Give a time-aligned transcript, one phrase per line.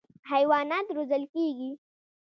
[0.31, 1.71] حیوانات روزل کېږي.